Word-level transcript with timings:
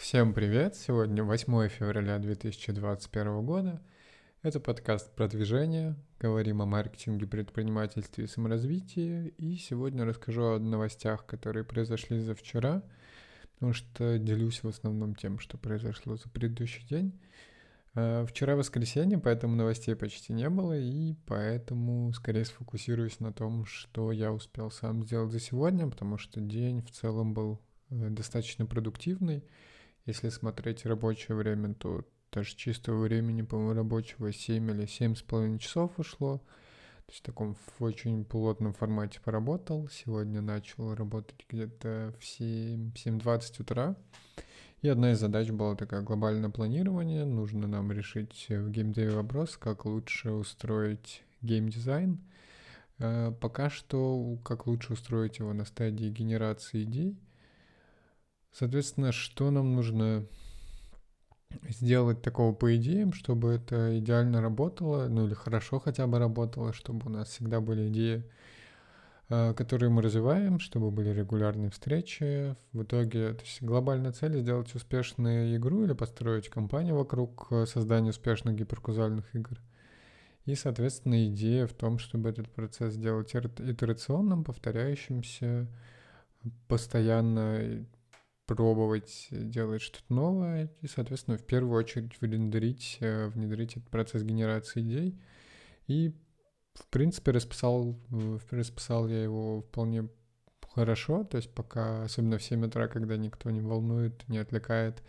Всем 0.00 0.32
привет! 0.32 0.76
Сегодня 0.76 1.22
8 1.22 1.68
февраля 1.68 2.18
2021 2.18 3.44
года. 3.44 3.82
Это 4.42 4.58
подкаст 4.58 5.14
«Продвижение». 5.14 5.94
Говорим 6.18 6.62
о 6.62 6.66
маркетинге, 6.66 7.26
предпринимательстве 7.26 8.24
и 8.24 8.26
саморазвитии. 8.26 9.34
И 9.36 9.56
сегодня 9.56 10.06
расскажу 10.06 10.54
о 10.54 10.58
новостях, 10.58 11.26
которые 11.26 11.64
произошли 11.64 12.18
за 12.18 12.34
вчера, 12.34 12.82
потому 13.52 13.74
что 13.74 14.18
делюсь 14.18 14.62
в 14.62 14.68
основном 14.68 15.14
тем, 15.16 15.38
что 15.38 15.58
произошло 15.58 16.16
за 16.16 16.30
предыдущий 16.30 16.82
день. 16.88 17.20
Э, 17.94 18.24
вчера 18.26 18.56
воскресенье, 18.56 19.18
поэтому 19.18 19.54
новостей 19.54 19.94
почти 19.94 20.32
не 20.32 20.48
было, 20.48 20.78
и 20.78 21.14
поэтому 21.26 22.10
скорее 22.14 22.46
сфокусируюсь 22.46 23.20
на 23.20 23.34
том, 23.34 23.66
что 23.66 24.12
я 24.12 24.32
успел 24.32 24.70
сам 24.70 25.04
сделать 25.04 25.30
за 25.30 25.40
сегодня, 25.40 25.86
потому 25.86 26.16
что 26.16 26.40
день 26.40 26.80
в 26.80 26.90
целом 26.90 27.34
был 27.34 27.60
э, 27.90 28.08
достаточно 28.08 28.64
продуктивный. 28.64 29.44
Если 30.06 30.28
смотреть 30.28 30.86
рабочее 30.86 31.36
время, 31.36 31.74
то 31.74 32.04
даже 32.32 32.54
чистого 32.56 33.02
времени, 33.02 33.42
по-моему, 33.42 33.74
рабочего 33.74 34.32
7 34.32 34.70
или 34.70 34.86
7 34.86 35.14
с 35.14 35.22
половиной 35.22 35.58
часов 35.58 35.98
ушло. 35.98 36.38
То 37.06 37.12
есть 37.12 37.22
в 37.22 37.26
таком 37.26 37.56
в 37.56 37.82
очень 37.82 38.24
плотном 38.24 38.72
формате 38.72 39.20
поработал. 39.24 39.88
Сегодня 39.88 40.40
начал 40.40 40.94
работать 40.94 41.44
где-то 41.48 42.14
в 42.18 42.24
7, 42.24 42.92
7.20 42.92 43.62
утра. 43.62 43.96
И 44.82 44.88
одна 44.88 45.12
из 45.12 45.18
задач 45.18 45.50
была 45.50 45.74
такая 45.74 46.02
глобальное 46.02 46.50
планирование. 46.50 47.24
Нужно 47.24 47.66
нам 47.66 47.92
решить 47.92 48.46
в 48.48 48.70
геймдеве 48.70 49.10
вопрос, 49.10 49.56
как 49.56 49.84
лучше 49.84 50.30
устроить 50.30 51.22
геймдизайн. 51.42 52.18
Э, 52.98 53.32
пока 53.40 53.70
что, 53.70 54.38
как 54.44 54.66
лучше 54.66 54.92
устроить 54.92 55.38
его 55.38 55.52
на 55.52 55.64
стадии 55.64 56.08
генерации 56.08 56.84
идей. 56.84 57.18
Соответственно, 58.52 59.12
что 59.12 59.50
нам 59.50 59.74
нужно 59.74 60.26
сделать 61.68 62.22
такого 62.22 62.52
по 62.52 62.76
идеям, 62.76 63.12
чтобы 63.12 63.52
это 63.52 63.98
идеально 63.98 64.40
работало, 64.40 65.08
ну 65.08 65.26
или 65.26 65.34
хорошо 65.34 65.80
хотя 65.80 66.06
бы 66.06 66.18
работало, 66.18 66.72
чтобы 66.72 67.06
у 67.06 67.10
нас 67.10 67.28
всегда 67.28 67.60
были 67.60 67.88
идеи, 67.88 68.24
Э, 69.32 69.54
которые 69.54 69.90
мы 69.90 70.02
развиваем, 70.02 70.58
чтобы 70.58 70.90
были 70.90 71.10
регулярные 71.10 71.70
встречи. 71.70 72.56
В 72.72 72.82
итоге, 72.82 73.34
то 73.34 73.44
есть 73.44 73.62
глобальная 73.62 74.10
цель— 74.10 74.40
сделать 74.40 74.74
успешную 74.74 75.56
игру 75.56 75.84
или 75.84 75.92
построить 75.92 76.48
компанию 76.48 76.96
вокруг 76.96 77.46
э, 77.52 77.64
создания 77.66 78.10
успешных 78.10 78.56
гиперкузальных 78.56 79.32
игр. 79.36 79.56
И, 80.46 80.56
соответственно, 80.56 81.28
идея 81.28 81.68
в 81.68 81.74
том, 81.74 82.00
чтобы 82.00 82.28
этот 82.28 82.50
процесс 82.50 82.94
сделать 82.94 83.32
итерационным, 83.32 84.42
повторяющимся, 84.42 85.68
постоянно 86.66 87.86
пробовать 88.54 89.28
делать 89.30 89.80
что-то 89.80 90.12
новое 90.12 90.72
и, 90.80 90.88
соответственно, 90.88 91.38
в 91.38 91.44
первую 91.44 91.78
очередь 91.78 92.20
внедрить, 92.20 92.98
э, 93.00 93.28
внедрить 93.28 93.76
этот 93.76 93.88
процесс 93.90 94.24
генерации 94.24 94.80
идей 94.80 95.20
и 95.86 96.12
в 96.74 96.86
принципе, 96.88 97.30
расписал, 97.30 97.96
э, 98.10 98.38
расписал 98.50 99.06
я 99.08 99.22
его 99.22 99.62
вполне 99.62 100.08
хорошо, 100.74 101.24
то 101.24 101.36
есть 101.36 101.54
пока, 101.54 102.02
особенно 102.02 102.38
в 102.38 102.42
7 102.42 102.64
утра, 102.64 102.88
когда 102.88 103.16
никто 103.16 103.50
не 103.50 103.60
волнует, 103.60 104.28
не 104.28 104.38
отвлекает, 104.38 105.02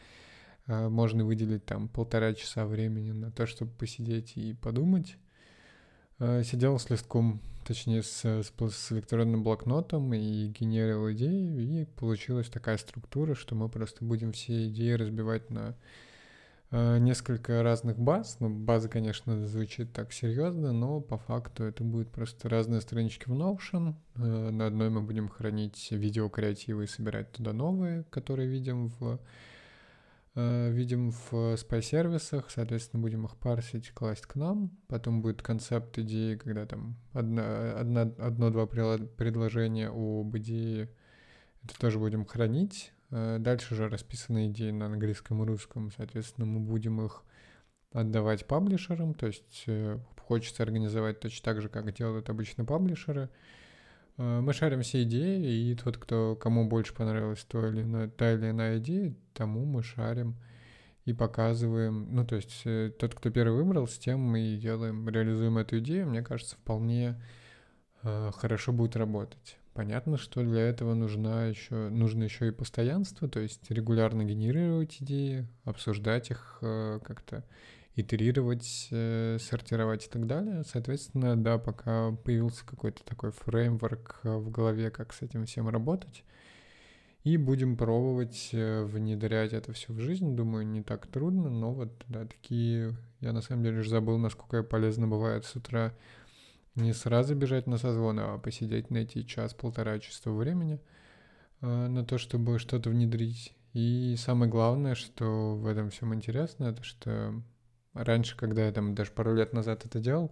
э, 0.67 0.89
можно 0.89 1.25
выделить 1.25 1.65
там 1.65 1.87
полтора 1.87 2.33
часа 2.33 2.65
времени 2.67 3.11
на 3.11 3.31
то, 3.31 3.47
чтобы 3.47 3.71
посидеть 3.71 4.37
и 4.37 4.53
подумать. 4.53 5.17
Э, 6.21 6.43
сидел 6.43 6.79
с 6.79 6.89
листком, 6.89 7.41
точнее 7.65 8.03
с, 8.03 8.23
с, 8.23 8.53
с 8.57 8.91
электронным 8.93 9.43
блокнотом 9.43 10.13
и 10.13 10.47
генерил 10.47 11.11
идеи, 11.11 11.81
и 11.81 11.85
получилась 11.99 12.47
такая 12.47 12.77
структура, 12.77 13.35
что 13.35 13.55
мы 13.55 13.67
просто 13.67 14.05
будем 14.05 14.31
все 14.31 14.67
идеи 14.67 14.93
разбивать 14.93 15.49
на 15.49 15.75
Э, 16.73 16.99
несколько 16.99 17.63
разных 17.63 17.99
баз. 17.99 18.37
Ну, 18.39 18.49
база, 18.49 18.87
конечно, 18.87 19.45
звучит 19.45 19.91
так 19.91 20.13
серьезно, 20.13 20.71
но 20.71 21.01
по 21.01 21.17
факту 21.17 21.65
это 21.65 21.83
будет 21.83 22.09
просто 22.09 22.47
разные 22.47 22.79
странички 22.79 23.25
в 23.27 23.33
Notion. 23.33 23.93
Э, 24.15 24.49
на 24.51 24.67
одной 24.67 24.89
мы 24.89 25.01
будем 25.01 25.27
хранить 25.27 25.91
видео 25.91 26.29
креативы 26.29 26.85
и 26.85 26.87
собирать 26.87 27.29
туда 27.33 27.51
новые, 27.51 28.05
которые 28.09 28.47
видим 28.47 28.87
в 28.99 29.19
видим 30.35 31.11
в 31.11 31.57
спай-сервисах, 31.57 32.49
соответственно, 32.49 33.01
будем 33.01 33.25
их 33.25 33.35
парсить, 33.37 33.91
класть 33.91 34.25
к 34.25 34.35
нам. 34.35 34.71
Потом 34.87 35.21
будет 35.21 35.41
концепт 35.41 35.99
идеи, 35.99 36.35
когда 36.35 36.65
там 36.65 36.95
одно-два 37.13 38.65
предложения 38.65 39.89
об 39.89 40.37
идее, 40.37 40.89
это 41.63 41.79
тоже 41.79 41.99
будем 41.99 42.25
хранить. 42.25 42.93
Э, 43.11 43.37
дальше 43.39 43.75
же 43.75 43.89
расписаны 43.89 44.47
идеи 44.47 44.71
на 44.71 44.85
английском 44.87 45.43
и 45.43 45.45
русском, 45.45 45.91
соответственно, 45.95 46.47
мы 46.47 46.59
будем 46.59 47.01
их 47.05 47.23
отдавать 47.91 48.47
паблишерам, 48.47 49.13
то 49.13 49.27
есть 49.27 49.63
э, 49.67 49.99
хочется 50.17 50.63
организовать 50.63 51.19
точно 51.19 51.43
так 51.43 51.61
же, 51.61 51.67
как 51.67 51.93
делают 51.93 52.29
обычно 52.29 52.63
паблишеры. 52.63 53.29
Э, 54.21 54.39
мы 54.41 54.53
шарим 54.53 54.81
все 54.81 55.03
идеи, 55.03 55.71
и 55.71 55.75
тот, 55.75 55.97
кто, 55.97 56.35
кому 56.35 56.67
больше 56.67 56.93
понравилась 56.93 57.43
то 57.47 57.67
или 57.67 57.81
иное, 57.81 58.07
та 58.07 58.33
или 58.33 58.51
иная 58.51 58.77
идея, 58.77 59.15
тому 59.33 59.65
мы 59.65 59.81
шарим 59.81 60.35
и 61.05 61.13
показываем. 61.13 62.07
Ну, 62.11 62.25
то 62.25 62.35
есть 62.35 62.63
тот, 62.99 63.15
кто 63.15 63.31
первый 63.31 63.63
выбрал, 63.63 63.87
с 63.87 63.97
тем 63.97 64.19
мы 64.19 64.57
делаем, 64.61 65.09
реализуем 65.09 65.57
эту 65.57 65.79
идею, 65.79 66.07
мне 66.07 66.21
кажется, 66.21 66.55
вполне 66.55 67.19
хорошо 68.03 68.71
будет 68.71 68.95
работать. 68.95 69.57
Понятно, 69.73 70.17
что 70.17 70.43
для 70.43 70.61
этого 70.61 70.95
нужна 70.95 71.45
еще, 71.45 71.89
нужно 71.89 72.23
еще 72.23 72.49
и 72.49 72.51
постоянство, 72.51 73.29
то 73.29 73.39
есть 73.39 73.71
регулярно 73.71 74.25
генерировать 74.25 74.97
идеи, 74.99 75.47
обсуждать 75.63 76.29
их 76.29 76.57
э, 76.61 76.99
как-то, 77.01 77.45
итерировать, 77.95 78.87
э, 78.91 79.37
сортировать 79.39 80.05
и 80.05 80.09
так 80.09 80.27
далее. 80.27 80.63
Соответственно, 80.65 81.35
да, 81.35 81.57
пока 81.57 82.11
появился 82.11 82.65
какой-то 82.65 83.03
такой 83.03 83.31
фреймворк 83.31 84.21
э, 84.23 84.37
в 84.37 84.49
голове, 84.49 84.91
как 84.91 85.13
с 85.13 85.21
этим 85.21 85.45
всем 85.45 85.69
работать, 85.69 86.23
и 87.23 87.37
будем 87.37 87.77
пробовать 87.77 88.49
внедрять 88.51 89.53
это 89.53 89.73
все 89.73 89.93
в 89.93 89.99
жизнь. 89.99 90.35
Думаю, 90.35 90.65
не 90.65 90.81
так 90.81 91.05
трудно, 91.07 91.49
но 91.49 91.71
вот, 91.71 92.03
да, 92.07 92.25
такие... 92.25 92.95
Я 93.19 93.33
на 93.33 93.41
самом 93.41 93.63
деле 93.63 93.81
уже 93.81 93.91
забыл, 93.91 94.17
насколько 94.17 94.63
полезно 94.63 95.07
бывает 95.07 95.45
с 95.45 95.55
утра 95.55 95.93
не 96.75 96.93
сразу 96.93 97.35
бежать 97.35 97.67
на 97.67 97.77
созвон, 97.77 98.19
а 98.19 98.37
посидеть, 98.37 98.89
найти 98.89 99.25
час-полтора 99.25 99.99
часа 99.99 100.31
времени 100.31 100.79
э, 101.61 101.87
на 101.87 102.05
то, 102.05 102.17
чтобы 102.17 102.59
что-то 102.59 102.89
внедрить. 102.89 103.53
И 103.73 104.15
самое 104.17 104.49
главное, 104.49 104.95
что 104.95 105.55
в 105.55 105.67
этом 105.67 105.89
всем 105.89 106.13
интересно, 106.13 106.65
это 106.65 106.83
что 106.83 107.41
раньше, 107.93 108.35
когда 108.37 108.65
я 108.65 108.71
там 108.71 108.95
даже 108.95 109.11
пару 109.11 109.33
лет 109.35 109.53
назад 109.53 109.85
это 109.85 109.99
делал, 109.99 110.31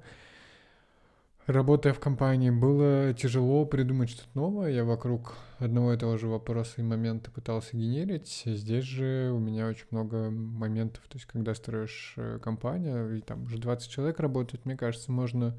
работая 1.45 1.93
в 1.93 1.99
компании, 1.99 2.49
было 2.49 3.13
тяжело 3.13 3.65
придумать 3.65 4.09
что-то 4.09 4.29
новое. 4.33 4.71
Я 4.71 4.83
вокруг 4.83 5.35
одного 5.57 5.93
и 5.93 5.97
того 5.97 6.17
же 6.17 6.27
вопроса 6.27 6.75
и 6.77 6.83
момента 6.83 7.31
пытался 7.31 7.75
генерить. 7.75 8.43
Здесь 8.45 8.83
же 8.83 9.31
у 9.33 9.39
меня 9.39 9.67
очень 9.67 9.87
много 9.91 10.29
моментов. 10.29 11.03
То 11.09 11.17
есть, 11.17 11.25
когда 11.25 11.53
строишь 11.53 12.13
э, 12.17 12.39
компанию, 12.41 13.17
и 13.17 13.21
там 13.21 13.43
уже 13.43 13.57
20 13.57 13.89
человек 13.89 14.19
работает, 14.19 14.65
мне 14.65 14.77
кажется, 14.77 15.11
можно 15.11 15.55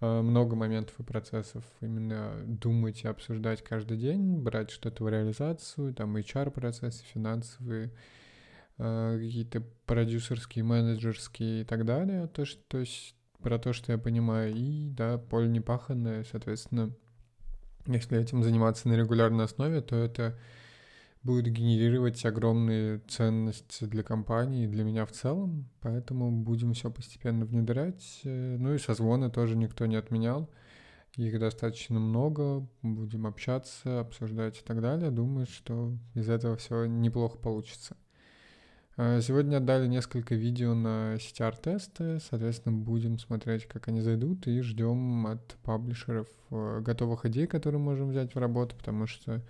Э, 0.00 0.20
много 0.20 0.54
моментов 0.54 0.98
и 1.00 1.02
процессов 1.02 1.64
именно 1.80 2.32
думать 2.44 3.02
и 3.02 3.08
обсуждать 3.08 3.64
каждый 3.64 3.98
день, 3.98 4.36
брать 4.38 4.70
что-то 4.70 5.02
в 5.02 5.08
реализацию, 5.08 5.92
там 5.92 6.16
HR-процессы, 6.16 7.04
финансовые, 7.12 7.90
какие-то 8.78 9.62
продюсерские, 9.86 10.64
менеджерские 10.64 11.62
и 11.62 11.64
так 11.64 11.84
далее. 11.84 12.28
То, 12.28 12.44
что, 12.44 12.62
то 12.68 12.78
есть 12.78 13.14
про 13.42 13.58
то, 13.58 13.72
что 13.72 13.92
я 13.92 13.98
понимаю, 13.98 14.54
и, 14.54 14.88
да, 14.90 15.18
поле 15.18 15.48
непаханное, 15.48 16.24
соответственно, 16.24 16.94
если 17.86 18.20
этим 18.20 18.42
заниматься 18.42 18.88
на 18.88 18.94
регулярной 18.94 19.44
основе, 19.44 19.80
то 19.80 19.96
это 19.96 20.38
будет 21.22 21.52
генерировать 21.52 22.24
огромные 22.24 23.00
ценности 23.08 23.84
для 23.84 24.02
компании 24.02 24.64
и 24.64 24.68
для 24.68 24.84
меня 24.84 25.04
в 25.04 25.12
целом, 25.12 25.68
поэтому 25.80 26.30
будем 26.30 26.74
все 26.74 26.90
постепенно 26.90 27.44
внедрять. 27.44 28.20
Э, 28.24 28.56
ну 28.58 28.74
и 28.74 28.78
созвоны 28.78 29.30
тоже 29.30 29.56
никто 29.56 29.86
не 29.86 29.96
отменял. 29.96 30.48
Их 31.16 31.38
достаточно 31.40 31.98
много, 31.98 32.68
будем 32.82 33.26
общаться, 33.26 34.00
обсуждать 34.00 34.58
и 34.58 34.62
так 34.64 34.80
далее. 34.80 35.10
Думаю, 35.10 35.46
что 35.46 35.92
из 36.14 36.28
этого 36.28 36.56
все 36.56 36.84
неплохо 36.84 37.38
получится. 37.38 37.96
Э, 39.00 39.20
сегодня 39.22 39.58
отдали 39.58 39.86
несколько 39.86 40.34
видео 40.34 40.74
на 40.74 41.14
CTR-тесты, 41.14 42.18
соответственно, 42.18 42.76
будем 42.76 43.20
смотреть, 43.20 43.66
как 43.66 43.86
они 43.86 44.00
зайдут, 44.00 44.48
и 44.48 44.60
ждем 44.60 45.28
от 45.28 45.56
паблишеров 45.62 46.26
э, 46.50 46.80
готовых 46.80 47.24
идей, 47.24 47.46
которые 47.46 47.80
можем 47.80 48.10
взять 48.10 48.34
в 48.34 48.38
работу, 48.38 48.76
потому 48.76 49.06
что 49.06 49.40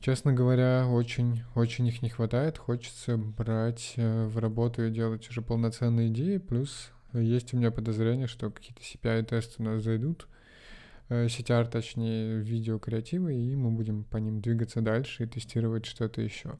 Честно 0.00 0.32
говоря, 0.32 0.86
очень, 0.88 1.42
очень 1.56 1.88
их 1.88 2.02
не 2.02 2.08
хватает. 2.08 2.56
Хочется 2.56 3.16
брать 3.16 3.94
э, 3.96 4.26
в 4.26 4.38
работу 4.38 4.86
и 4.86 4.92
делать 4.92 5.28
уже 5.28 5.42
полноценные 5.42 6.06
идеи. 6.06 6.38
Плюс 6.38 6.92
есть 7.12 7.52
у 7.52 7.56
меня 7.56 7.72
подозрение, 7.72 8.28
что 8.28 8.48
какие-то 8.48 8.80
CPI-тесты 8.80 9.60
у 9.60 9.64
нас 9.64 9.82
зайдут, 9.82 10.28
CTR, 11.08 11.68
точнее, 11.68 12.38
видео 12.38 12.78
креативы, 12.78 13.34
и 13.34 13.56
мы 13.56 13.72
будем 13.72 14.04
по 14.04 14.18
ним 14.18 14.40
двигаться 14.40 14.82
дальше 14.82 15.24
и 15.24 15.26
тестировать 15.26 15.84
что-то 15.84 16.22
еще. 16.22 16.58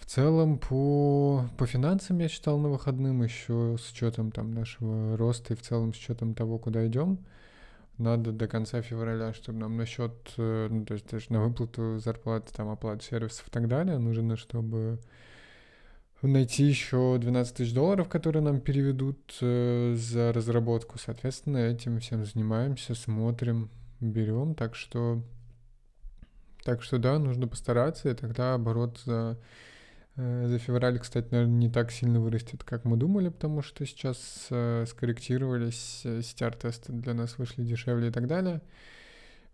В 0.00 0.06
целом 0.06 0.58
по, 0.58 1.44
по 1.56 1.66
финансам 1.66 2.18
я 2.18 2.28
считал 2.28 2.58
на 2.58 2.68
выходным 2.68 3.22
еще 3.22 3.76
с 3.78 3.92
учетом 3.92 4.32
там 4.32 4.52
нашего 4.52 5.16
роста 5.16 5.52
и 5.52 5.56
в 5.56 5.62
целом 5.62 5.94
с 5.94 5.98
учетом 5.98 6.34
того, 6.34 6.58
куда 6.58 6.86
идем. 6.86 7.18
Надо 7.98 8.32
до 8.32 8.48
конца 8.48 8.80
февраля, 8.80 9.34
чтобы 9.34 9.58
нам 9.58 9.76
на 9.76 9.84
счет, 9.84 10.32
э, 10.38 10.68
ну, 10.70 10.86
то 10.86 10.94
есть 10.94 11.06
даже 11.06 11.26
на 11.28 11.44
выплату 11.44 11.98
зарплаты, 11.98 12.50
там, 12.52 12.70
оплату 12.70 13.04
сервисов 13.04 13.46
и 13.46 13.50
так 13.50 13.68
далее, 13.68 13.98
нужно, 13.98 14.36
чтобы 14.36 14.98
найти 16.22 16.64
еще 16.64 17.18
12 17.18 17.54
тысяч 17.54 17.72
долларов, 17.72 18.08
которые 18.08 18.42
нам 18.42 18.60
переведут 18.60 19.36
э, 19.42 19.94
за 19.96 20.32
разработку. 20.32 20.98
Соответственно, 20.98 21.58
этим 21.58 22.00
всем 22.00 22.24
занимаемся, 22.24 22.94
смотрим, 22.94 23.68
берем. 24.00 24.54
Так 24.54 24.74
что, 24.74 25.22
так 26.64 26.82
что 26.82 26.98
да, 26.98 27.18
нужно 27.18 27.46
постараться, 27.48 28.10
и 28.10 28.14
тогда 28.14 28.54
оборот 28.54 28.98
за 29.04 29.38
за 30.46 30.58
февраль, 30.58 30.98
кстати, 30.98 31.28
наверное, 31.30 31.56
не 31.56 31.70
так 31.70 31.90
сильно 31.90 32.20
вырастет, 32.20 32.64
как 32.64 32.84
мы 32.84 32.96
думали, 32.96 33.28
потому 33.28 33.62
что 33.62 33.86
сейчас 33.86 34.46
э, 34.50 34.84
скорректировались, 34.86 36.02
э, 36.04 36.18
CTR-тесты 36.18 36.92
для 36.92 37.14
нас 37.14 37.38
вышли 37.38 37.64
дешевле 37.64 38.08
и 38.08 38.10
так 38.10 38.26
далее. 38.26 38.60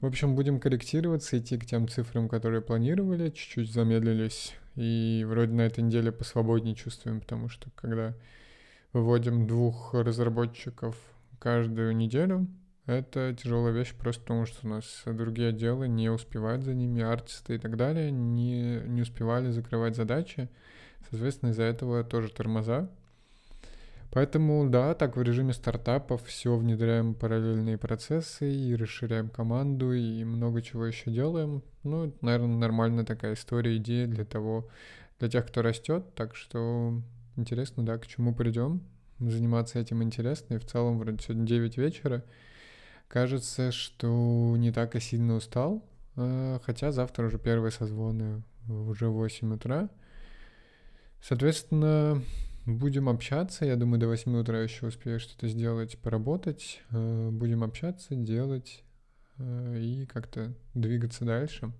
В 0.00 0.06
общем, 0.06 0.34
будем 0.34 0.60
корректироваться, 0.60 1.38
идти 1.38 1.56
к 1.58 1.66
тем 1.66 1.88
цифрам, 1.88 2.28
которые 2.28 2.60
планировали, 2.60 3.30
чуть-чуть 3.30 3.72
замедлились, 3.72 4.54
и 4.74 5.24
вроде 5.26 5.52
на 5.52 5.62
этой 5.62 5.82
неделе 5.82 6.12
посвободнее 6.12 6.74
чувствуем, 6.74 7.20
потому 7.20 7.48
что 7.48 7.70
когда 7.74 8.14
выводим 8.92 9.46
двух 9.46 9.94
разработчиков 9.94 10.96
каждую 11.38 11.96
неделю, 11.96 12.46
это 12.86 13.34
тяжелая 13.34 13.72
вещь 13.72 13.94
просто 13.94 14.22
потому, 14.22 14.46
что 14.46 14.66
у 14.66 14.70
нас 14.70 15.02
другие 15.06 15.48
отделы 15.48 15.88
не 15.88 16.08
успевают 16.08 16.62
за 16.62 16.74
ними, 16.74 17.02
артисты 17.02 17.56
и 17.56 17.58
так 17.58 17.76
далее, 17.76 18.10
не, 18.10 18.80
не 18.86 19.02
успевали 19.02 19.50
закрывать 19.50 19.96
задачи. 19.96 20.48
Соответственно, 21.10 21.50
из-за 21.50 21.64
этого 21.64 22.04
тоже 22.04 22.30
тормоза. 22.30 22.88
Поэтому, 24.12 24.68
да, 24.70 24.94
так 24.94 25.16
в 25.16 25.22
режиме 25.22 25.52
стартапов 25.52 26.24
все 26.24 26.56
внедряем 26.56 27.14
параллельные 27.14 27.76
процессы 27.76 28.50
и 28.50 28.74
расширяем 28.74 29.28
команду 29.28 29.92
и 29.92 30.24
много 30.24 30.62
чего 30.62 30.86
еще 30.86 31.10
делаем. 31.10 31.62
Ну, 31.82 32.06
это, 32.06 32.16
наверное, 32.24 32.56
нормальная 32.56 33.04
такая 33.04 33.34
история, 33.34 33.76
идея 33.76 34.06
для 34.06 34.24
того, 34.24 34.68
для 35.18 35.28
тех, 35.28 35.46
кто 35.46 35.60
растет. 35.60 36.14
Так 36.14 36.34
что 36.34 37.02
интересно, 37.36 37.84
да, 37.84 37.98
к 37.98 38.06
чему 38.06 38.34
придем. 38.34 38.80
Заниматься 39.18 39.78
этим 39.78 40.02
интересно. 40.02 40.54
И 40.54 40.58
в 40.58 40.64
целом, 40.66 40.98
вроде 40.98 41.22
сегодня 41.22 41.44
9 41.44 41.76
вечера. 41.76 42.24
Кажется, 43.08 43.70
что 43.70 44.56
не 44.58 44.72
так 44.72 44.96
и 44.96 45.00
сильно 45.00 45.34
устал, 45.34 45.84
а, 46.16 46.60
хотя 46.64 46.90
завтра 46.90 47.26
уже 47.26 47.38
первые 47.38 47.70
созвоны 47.70 48.42
уже 48.68 49.08
в 49.08 49.14
8 49.14 49.54
утра. 49.54 49.88
Соответственно, 51.22 52.20
будем 52.66 53.08
общаться. 53.08 53.64
Я 53.64 53.76
думаю, 53.76 54.00
до 54.00 54.08
8 54.08 54.36
утра 54.36 54.60
еще 54.60 54.88
успею 54.88 55.20
что-то 55.20 55.46
сделать, 55.46 55.98
поработать. 55.98 56.82
А, 56.90 57.30
будем 57.30 57.62
общаться, 57.62 58.16
делать 58.16 58.82
а, 59.38 59.76
и 59.76 60.04
как-то 60.06 60.52
двигаться 60.74 61.24
дальше. 61.24 61.72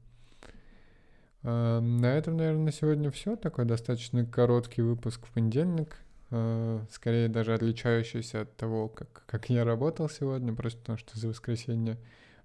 На 1.43 2.07
этом, 2.17 2.37
наверное, 2.37 2.65
на 2.65 2.73
сегодня 2.73 3.11
все. 3.13 3.37
Такой 3.37 3.67
достаточно 3.67 4.27
короткий 4.27 4.83
выпуск 4.83 5.27
в 5.27 5.33
понедельник. 5.33 5.97
Э, 6.31 6.85
скорее 6.91 7.29
даже 7.29 7.55
отличающийся 7.55 8.43
от 8.43 8.57
того, 8.57 8.89
как, 8.89 9.25
как 9.27 9.49
я 9.49 9.65
работал 9.65 10.09
сегодня, 10.09 10.53
просто 10.55 10.81
потому 10.81 10.99
что 10.99 11.19
за 11.19 11.29
воскресенье 11.29 11.99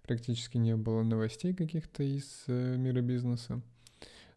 практически 0.04 0.58
не 0.58 0.76
было 0.76 1.02
новостей 1.02 1.54
каких-то 1.54 2.04
из 2.04 2.44
э, 2.48 2.76
мира 2.78 3.02
бизнеса. 3.02 3.62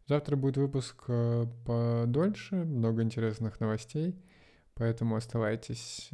Завтра 0.09 0.37
будет 0.37 0.57
выпуск 0.57 1.05
э, 1.09 1.47
подольше, 1.67 2.57
много 2.57 3.03
интересных 3.03 3.61
новостей, 3.61 4.17
поэтому 4.75 5.17
оставайтесь 5.17 6.11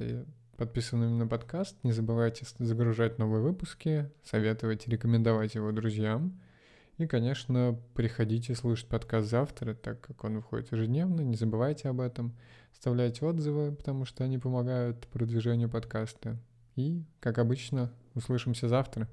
подписанными 0.56 1.17
на 1.17 1.26
подкаст, 1.26 1.76
не 1.85 1.93
забывайте 1.93 2.47
загружать 2.59 3.19
новые 3.19 3.43
выпуски, 3.43 4.11
советовать, 4.25 4.87
рекомендовать 4.88 5.55
его 5.55 5.71
друзьям. 5.73 6.41
И, 7.00 7.06
конечно, 7.06 7.81
приходите 7.94 8.55
слушать 8.55 8.87
подкаст 8.87 9.31
завтра, 9.31 9.73
так 9.73 10.02
как 10.02 10.23
он 10.23 10.37
выходит 10.37 10.70
ежедневно, 10.70 11.23
не 11.23 11.35
забывайте 11.35 11.88
об 11.88 11.99
этом. 11.99 12.37
Оставляйте 12.75 13.25
отзывы, 13.25 13.73
потому 13.73 14.05
что 14.05 14.23
они 14.23 14.37
помогают 14.37 15.06
продвижению 15.06 15.70
подкаста. 15.70 16.37
И, 16.76 17.02
как 17.20 17.38
обычно, 17.38 17.91
услышимся 18.14 18.69
завтра. 18.69 19.08